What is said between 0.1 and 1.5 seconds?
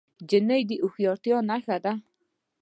نجلۍ د هوښیارتیا